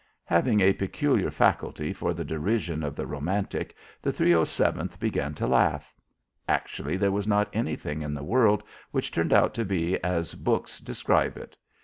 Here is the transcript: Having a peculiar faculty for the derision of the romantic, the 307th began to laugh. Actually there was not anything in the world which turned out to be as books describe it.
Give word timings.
Having 0.25 0.61
a 0.61 0.73
peculiar 0.73 1.29
faculty 1.29 1.93
for 1.93 2.11
the 2.11 2.25
derision 2.25 2.81
of 2.81 2.95
the 2.95 3.05
romantic, 3.05 3.75
the 4.01 4.09
307th 4.11 4.97
began 4.97 5.35
to 5.35 5.45
laugh. 5.45 5.93
Actually 6.49 6.97
there 6.97 7.11
was 7.11 7.27
not 7.27 7.49
anything 7.53 8.01
in 8.01 8.15
the 8.15 8.23
world 8.23 8.63
which 8.89 9.11
turned 9.11 9.31
out 9.31 9.53
to 9.53 9.63
be 9.63 10.03
as 10.03 10.33
books 10.33 10.79
describe 10.79 11.37
it. 11.37 11.55